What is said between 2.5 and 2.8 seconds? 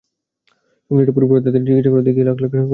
টাকা খরচ করে।